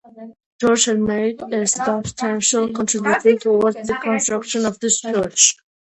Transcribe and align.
George 0.59 0.85
had 0.85 0.99
made 0.99 1.43
a 1.53 1.67
substantial 1.67 2.73
contribution 2.73 3.37
towards 3.37 3.87
the 3.87 3.99
construction 4.01 4.65
of 4.65 4.79
this 4.79 4.99
church. 4.99 5.53